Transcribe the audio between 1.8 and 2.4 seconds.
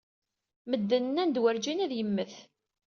ad yemmet.